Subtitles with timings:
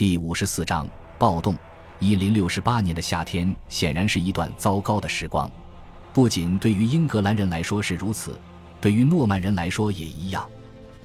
[0.00, 1.54] 第五十四章暴动。
[1.98, 5.50] 一零六八年的夏天显然是一段糟糕的时光，
[6.14, 8.40] 不仅对于英格兰人来说是如此，
[8.80, 10.48] 对于诺曼人来说也一样。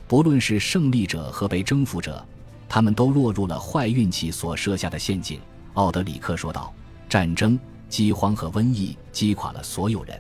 [0.08, 2.26] 不论是胜利者和被征服者，
[2.70, 5.42] 他们都落入了坏运气所设下的陷阱。
[5.74, 6.74] 奥德里克说道
[7.10, 7.60] ：“战争、
[7.90, 10.18] 饥荒和瘟疫击垮了所有人。”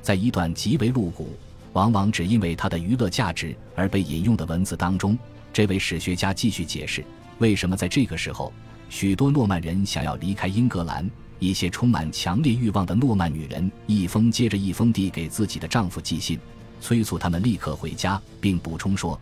[0.00, 1.36] 在一段极为露骨、
[1.72, 5.18] 往往只因为它的娱乐价值而被引用的文字当中，
[5.52, 7.04] 这位史学家继续解释。
[7.38, 8.52] 为什么在这个时候，
[8.88, 11.08] 许多诺曼人想要离开英格兰？
[11.38, 16.38] 一些充满强烈欲望的诺曼女人一封接着一封地给自己的丈夫寄信，
[16.80, 19.20] 催促他们立刻回家，并补充说，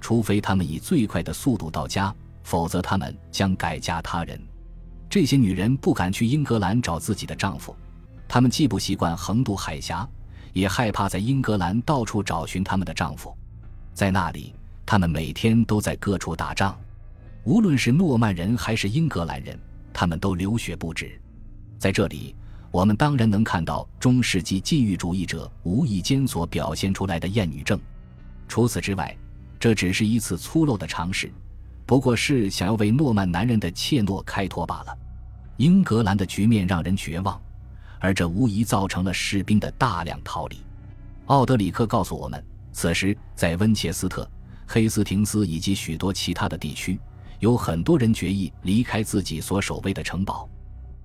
[0.00, 2.14] 除非他们以最快的速度到家，
[2.44, 4.40] 否则他们将改嫁他人。
[5.10, 7.74] 这些女人不敢去英格兰找自己的丈夫，
[8.28, 10.08] 她们既不习惯横渡海峡，
[10.52, 13.36] 也害怕在英格兰到处找寻他们的丈夫。
[13.92, 14.54] 在那里，
[14.84, 16.78] 他们每天都在各处打仗。
[17.46, 19.56] 无论是诺曼人还是英格兰人，
[19.92, 21.16] 他们都流血不止。
[21.78, 22.34] 在这里，
[22.72, 27.78] 我们当然能看到中世纪禁欲主义者无意间所表现出来的厌女症。
[28.48, 29.16] 除此之外，
[29.60, 31.30] 这只是一次粗陋的尝试，
[31.86, 34.98] 不过是想要为诺曼男人的怯懦开脱罢了。
[35.56, 37.40] 英格兰的局面让人绝望，
[38.00, 40.56] 而这无疑造成了士兵的大量逃离。
[41.26, 44.28] 奥德里克告诉我们，此时在温切斯特、
[44.66, 46.98] 黑斯廷斯以及许多其他的地区。
[47.38, 50.48] 有很多人决意离开自己所守卫的城堡，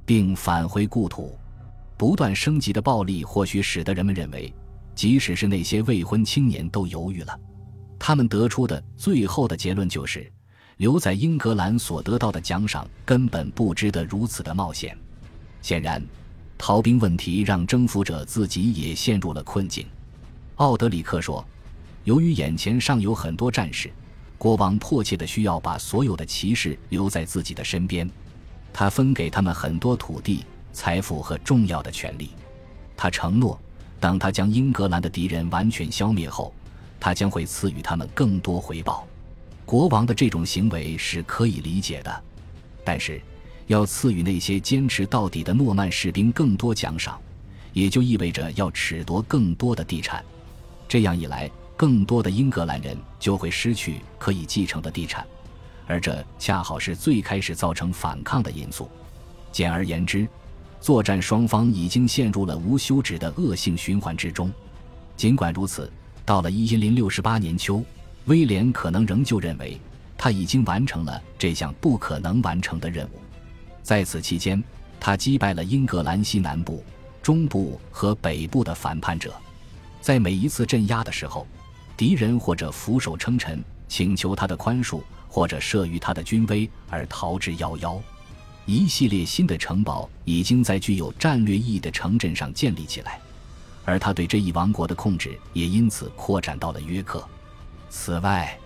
[0.05, 1.37] 并返回故土。
[1.97, 4.51] 不断升级的暴力或许使得人们认为，
[4.95, 7.39] 即使是那些未婚青年都犹豫了。
[7.99, 10.31] 他们得出的最后的结论就是，
[10.77, 14.97] 留在英格兰所得到的奖赏根本不值得如此的冒险。
[15.61, 16.03] 显然，
[16.57, 19.85] 逃兵问题让征服者自己也陷入了困境。
[20.55, 21.45] 奥德里克说
[22.03, 23.91] ：“由于眼前尚有很多战士。”
[24.41, 28.09] 国王迫切的需要把所有的骑士留在自己的身边，
[28.73, 32.31] 他分给他们很多土地、财富和重要的权利。
[32.97, 33.61] 他承诺，
[33.99, 36.51] 当他将英格兰的敌人完全消灭后，
[36.99, 39.07] 他将会赐予他们更多回报。
[39.63, 42.23] 国王的这种行为是可以理解的，
[42.83, 43.21] 但是
[43.67, 47.21] 要赐予那些坚持到底的诺曼士兵更多奖赏，
[47.73, 50.25] 也就意味着要褫夺更多的地产。
[50.87, 51.47] 这样一来。
[51.81, 55.25] 更多的英格兰人就会失去可以继承的地产，
[55.87, 58.87] 而这恰好是最开始造成反抗的因素。
[59.51, 60.27] 简而言之，
[60.79, 64.53] 作战双方已经陷入了无休止的恶性循环之中。
[65.17, 65.91] 尽管如此，
[66.23, 67.83] 到了一零六八年秋，
[68.25, 69.81] 威廉可能仍旧认为
[70.15, 73.19] 他已经完成了这项不可能完成的任务。
[73.81, 74.63] 在此期间，
[74.99, 76.85] 他击败了英格兰西南部、
[77.23, 79.33] 中部和北部的反叛者，
[79.99, 81.47] 在每一次镇压的时候。
[82.01, 88.01] 敌人或者俯首称臣，请求他的宽恕，或者慑于他的军威而逃之夭夭。
[88.65, 93.19] 一系列新的城堡已经在具有战略意义的城镇上建立起来，
[93.85, 97.23] 而他对这一王国的控制也因此扩展到了约克。
[97.91, 98.57] 此外，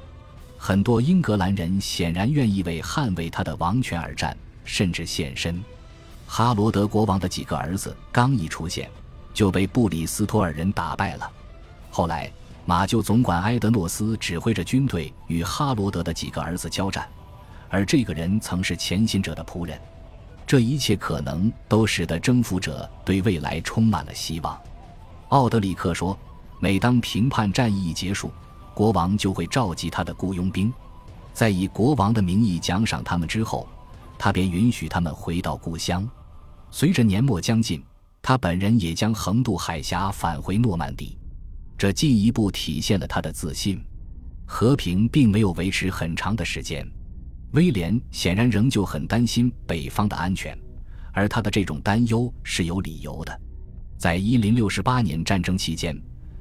[0.57, 5.61] 很多英格兰人显然愿意为捍卫他的王权而战，甚至献身。
[6.25, 8.89] 哈罗德国王的几个儿子刚一出现，
[9.33, 11.29] 就被布里斯托尔人打败了。
[11.91, 12.31] 后来。
[12.67, 17.07] 马厩总管埃德诺斯指挥着军队与哈罗德的几个儿子交战，
[17.69, 19.79] 而这个人曾是前行者的仆人。
[20.47, 24.59] 这一切可能都使得征服者对未来充满了希望。
[25.29, 26.17] 奥德里克说
[26.59, 28.31] ：“每当评判战役结束，
[28.73, 30.73] 国王就会召集他的雇佣兵，
[31.33, 33.67] 在以国王的名义奖赏他们之后，
[34.17, 36.07] 他便允许他们回到故乡。
[36.71, 37.83] 随着年末将近，
[38.21, 41.17] 他本人也将横渡海峡返回诺曼底。”
[41.85, 43.79] 这进一步体现了他的自信。
[44.43, 46.83] 和平并没有维持很长的时间，
[47.51, 50.57] 威廉显然仍旧很担心北方的安全，
[51.13, 53.39] 而他的这种担忧是有理由的。
[53.99, 55.95] 在一零六八年战争期间，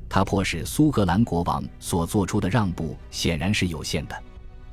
[0.08, 4.16] 他迫使苏格兰国王所做出的让步显然是有限的。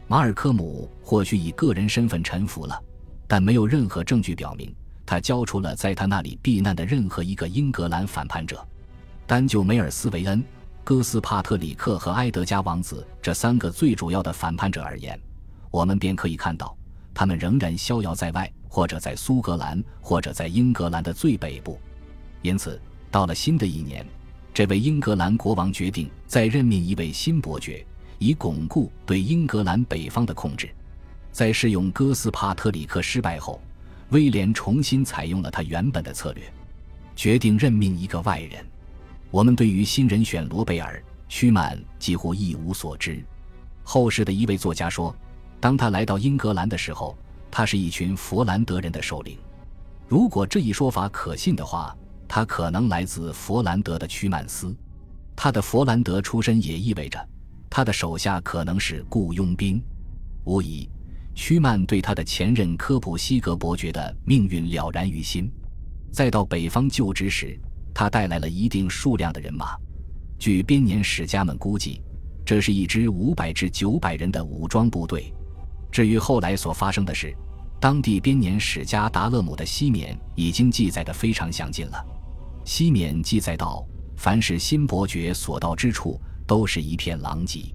[0.08, 2.82] 马尔科姆或许以个人身份臣服了，
[3.28, 4.74] 但没有任何证据表明
[5.06, 8.66] 他交出了在他那里避难的任何一个英格兰反叛者。
[9.28, 10.44] 单就梅尔斯维恩、
[10.84, 15.20] 哥斯帕特里克和埃德加王子这三个最主要的反叛者而言，
[15.70, 16.76] 我们便可以看到，
[17.14, 21.80] 他们仍然逍遥在外，或者在苏格兰，或者在英格兰的最北部。
[22.42, 22.82] 因此，
[23.12, 24.06] 到了新的一年，
[24.54, 27.86] 这位英格兰国王决定再任命一位新伯爵，
[28.18, 30.68] 以巩固对英格兰北方的控制。
[31.32, 33.62] 在试用哥斯帕特里克失败后，
[34.10, 36.44] 威廉重新采用了他原本的策略，
[37.16, 38.66] 决定任命一个外人。
[39.32, 40.98] 我们对于新人选罗贝尔·
[41.30, 43.24] 屈曼几乎一无所知。
[43.82, 45.16] 后世的一位作家说，
[45.58, 47.18] 当他来到英格兰的时候，
[47.50, 49.38] 他是一群佛兰德人的首领。
[50.06, 51.96] 如果这一说法可信的话，
[52.28, 54.76] 他可能来自佛兰德的屈曼斯。
[55.34, 57.30] 他的佛兰德出身也意味着
[57.70, 59.82] 他的手下可能是雇佣兵。
[60.44, 60.90] 无疑，
[61.34, 65.50] 屈曼对他的前任科普西格伯爵的命运了然于心。
[66.12, 67.58] 再到北方就职时，
[67.94, 69.78] 他带来了一定数量的人马。
[70.40, 72.02] 据编年史家们估计，
[72.46, 75.34] 这是一支五百至九百人的武装部队。
[75.92, 77.36] 至于后来所发生的事，
[77.80, 82.06] 当地编年史家达勒姆的西缅已经记载得非常详尽了。
[82.64, 83.86] 西缅记载道
[84.18, 87.74] ：“凡是新伯爵所到之处，都是一片狼藉。”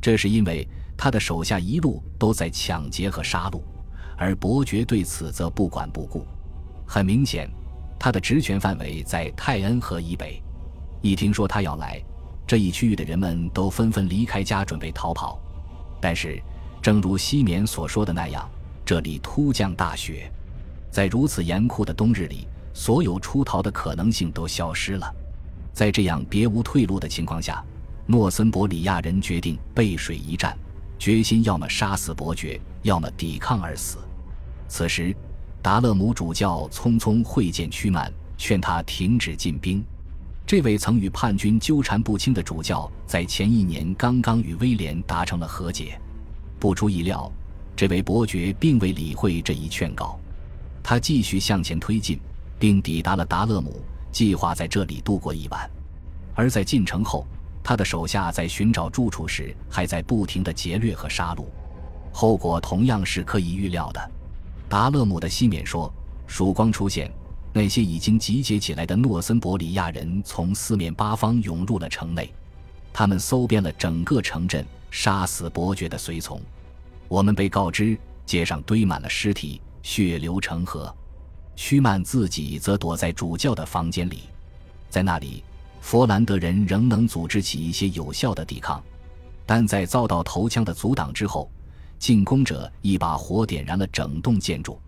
[0.00, 0.66] 这是因为
[0.96, 3.60] 他的手下一路都在抢劫和杀戮，
[4.16, 6.26] 而伯爵对此则不管不顾。
[6.86, 7.50] 很明显。
[7.98, 10.40] 他的职权范围在泰恩河以北。
[11.00, 12.02] 一听说他要来，
[12.46, 15.40] 这一区域的人们都纷纷离开家，准备逃跑。
[16.00, 16.40] 但是，
[16.80, 18.48] 正如西缅所说的那样，
[18.84, 20.30] 这里突降大雪，
[20.90, 25.12] 在如此严酷的冬日里，所有出逃的可能性都消失了。
[25.72, 27.64] 在这样别无退路的情况下，
[28.06, 30.56] 诺森伯里亚人决定背水一战，
[30.98, 33.98] 决心要么杀死伯爵，要么抵抗而死。
[34.68, 35.14] 此时。
[35.60, 39.84] 达勒姆主教匆匆会见屈曼，劝他停止进兵。
[40.46, 46.00] 这位曾与叛军纠缠不清的主教，在前一年刚刚与威廉达成了和解。
[46.58, 47.30] 不出意料，
[47.76, 50.18] 这位伯爵并未理会这一劝告，
[50.82, 52.18] 他继续向前推进，
[52.58, 55.70] 并抵达了达勒姆，计划在这里度过一晚。
[56.34, 57.26] 而在进城后，
[57.62, 61.44] 他的手下在寻找住处时，还在不停的劫掠和杀戮，
[62.10, 64.10] 后果同样是可以预料的。
[64.68, 65.90] 达勒姆的西缅说
[66.28, 67.10] ：“曙光出现，
[67.54, 72.30] 那些已经集结起来的诺森伯里亚人从四面八方涌入了城内，
[72.92, 76.38] 他们搜遍了整个城镇，杀死伯爵的随从。
[77.08, 80.94] 我们被告知，街上堆满了尸体，血流成河。
[81.56, 84.24] 屈曼自己则躲在主教的房间里，
[84.90, 85.42] 在那里，
[85.80, 88.82] 佛兰德人仍能组织起一些有效的抵抗，
[89.46, 91.50] 但在遭到头枪的阻挡之后。”
[91.98, 94.80] 进攻者一把火点燃了整栋建筑，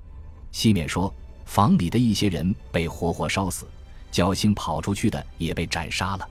[0.53, 1.13] 西面说，
[1.45, 3.67] 房里的一些人被活活烧死，
[4.13, 6.29] 侥幸跑出去的也被斩杀了。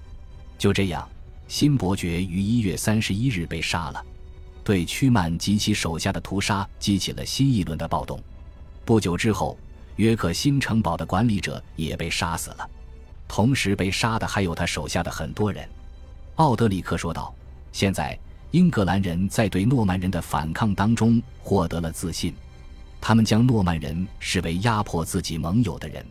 [0.57, 1.07] 就这样，
[1.47, 4.05] 新伯爵于一月三十一日被杀了。
[4.63, 8.21] 对屈曼及其手下的屠杀激起了新一轮的暴动。
[8.85, 9.57] 不久之后，
[9.97, 12.69] 约克新城堡的管理者也被杀死了，
[13.27, 15.67] 同时被杀的还有他手下的很多人。
[16.35, 17.35] 奥德里克说道
[17.73, 18.17] ：“现在。”
[18.51, 22.33] 英格兰人在对诺曼人的反抗当中获得了自信，
[22.99, 26.03] 他们将诺曼人视为压迫自己盟友的人。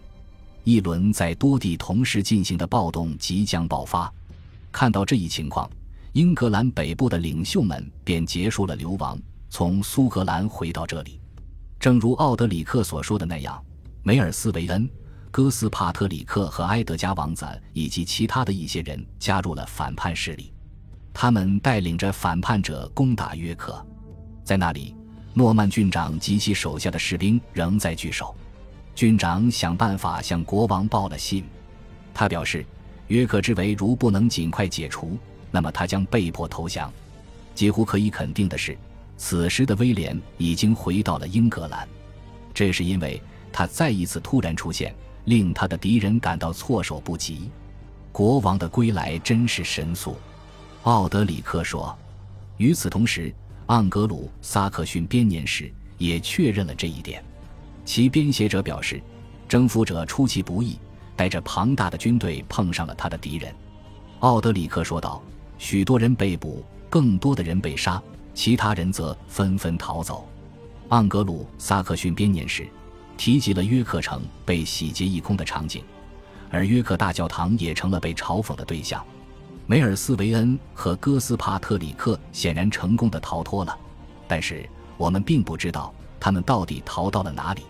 [0.62, 4.12] 一轮在多地同时进行的暴动即将爆发。
[4.70, 5.68] 看到这一情况，
[6.12, 9.18] 英格兰北部的领袖们便结束了流亡，
[9.50, 11.20] 从苏格兰回到这里。
[11.80, 13.60] 正如奥德里克所说的那样，
[14.04, 14.88] 梅尔斯维恩、
[15.32, 20.52] 哥斯帕特里克和埃德加王子以及其他的一些人加入了反叛势力。
[21.12, 23.84] 他们带领着反叛者攻打约克，
[24.44, 24.94] 在那里，
[25.34, 28.34] 诺曼郡长及其手下的士兵仍在据守。
[28.94, 31.44] 郡长想办法向国王报了信，
[32.12, 32.64] 他表示，
[33.08, 35.16] 约克之围如不能尽快解除，
[35.50, 36.92] 那么他将被迫投降。
[37.54, 38.76] 几乎可以肯定的是，
[39.16, 41.88] 此时的威廉已经回到了英格兰，
[42.54, 43.20] 这是因为
[43.52, 44.94] 他再一次突然出现，
[45.24, 47.50] 令他的敌人感到措手不及。
[48.12, 50.16] 国王的归来真是神速。
[50.84, 51.96] 奥德里克说
[52.56, 53.34] ：“与此同时，
[53.66, 57.22] 盎格鲁撒克逊编年史也确认了这一点。
[57.84, 59.02] 其编写者表示，
[59.48, 60.78] 征服者出其不意，
[61.16, 63.54] 带着庞大的军队碰上了他的敌人。”
[64.20, 65.20] 奥德里克说道
[65.58, 70.26] ：“许多人被捕，更多的人被杀，其他人则纷纷逃走。”
[70.90, 72.66] 盎格鲁撒克逊编年史
[73.16, 75.84] 提及了约克城被洗劫一空的场景，
[76.50, 79.04] 而约克大教堂也成了被嘲讽的对象。
[79.70, 83.78] 梅尔斯维恩和哥斯帕特里克显然成功的逃脱了，
[84.26, 87.64] 但是我们并不知道他们到底逃到了哪里。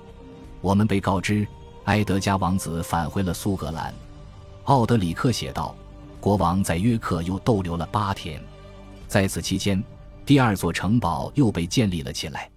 [0.60, 1.44] 我们被告知，
[1.86, 3.92] 埃德加王子返回了苏格兰。
[4.66, 5.74] 奥德里克写道
[6.22, 8.40] ：“国王在约克又逗留了八天，
[9.08, 9.82] 在此期间，
[10.24, 12.48] 第二座城堡又被建立了起来。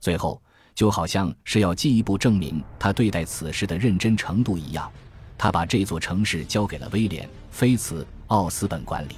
[0.00, 0.42] 最后，
[0.74, 4.90] 就好像是要进一步证明他对待此事的认真程度一样，
[5.38, 9.14] 他把这座城市交给了威廉·菲茨。”奥斯本管理。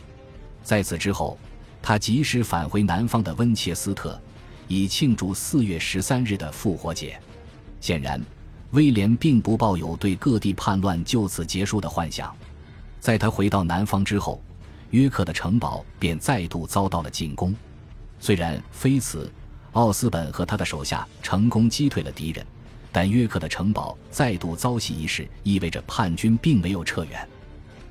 [0.62, 1.38] 在此之后，
[1.80, 4.20] 他及时返回南方的温切斯特，
[4.68, 7.18] 以庆祝四月十三日的复活节。
[7.80, 8.20] 显然，
[8.70, 12.34] 威廉并不抱有对各地叛乱就此结束的幻想。
[13.00, 14.40] 在他回到南方之后，
[14.90, 17.54] 约克的城堡便再度遭到了进攻。
[18.20, 19.30] 虽然菲茨、
[19.72, 22.46] 奥斯本和他的手下成功击退了敌人，
[22.92, 27.28] 但约克的城堡再度遭袭一事，意味着叛军并没有撤远。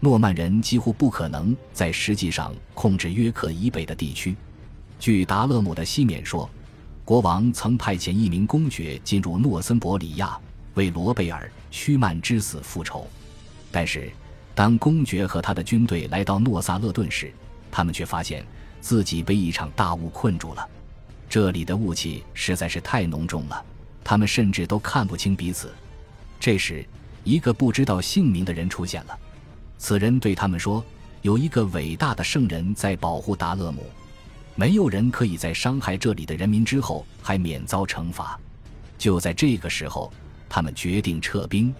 [0.03, 4.35] 诺曼人几乎不可能在实际上控制约克以北的地区。
[4.99, 6.49] 据达勒姆的西缅说，
[7.05, 10.35] 国王曾派遣一名公爵进入诺森伯里亚，
[10.73, 13.07] 为罗贝尔·屈曼之死复仇。
[13.71, 14.11] 但是，
[14.55, 17.31] 当公爵和他的军队来到诺萨勒顿时，
[17.69, 18.43] 他们却发现
[18.79, 20.67] 自己被一场大雾困住了。
[21.29, 23.63] 这里的雾气实在是太浓重了，
[24.03, 25.71] 他们甚至都看不清彼此。
[26.39, 26.83] 这时，
[27.23, 29.15] 一个不知道姓名的人出现了。
[29.81, 30.85] 此人对他们说
[31.23, 33.83] ：“有一个伟大的圣人在保护达勒姆，
[34.53, 38.39] 没有人可以在伤害这里的人民之后还免遭惩罚。”
[38.99, 40.13] 就在这个时候，
[40.47, 41.73] 他们决定撤兵。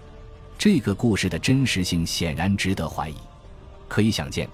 [0.58, 3.14] 这个故事的真实性显然值得怀疑。
[3.86, 4.48] 可以想见，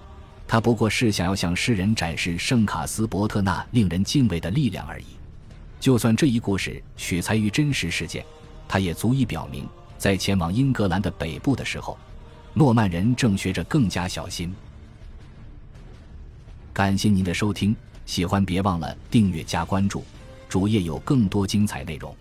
[0.47, 5.05] 他不过是想要向世人展示圣卡斯伯特那令人敬畏的力量而已。
[5.79, 8.23] 就算这一故事取材于真实事件，
[8.67, 11.97] 它也足以表明，在前往英格兰的北部的时候，
[12.53, 14.53] 诺曼人正学着更加小心。
[16.73, 17.75] 感谢您的收听，
[18.05, 20.03] 喜欢别忘了订阅加关注，
[20.47, 22.15] 主页有更多精彩内容。